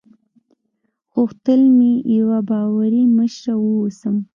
غوښتل 1.13 1.61
مې 1.77 1.91
یوه 2.17 2.37
باوري 2.49 3.03
مشره 3.17 3.53
واوسم. 3.59 4.15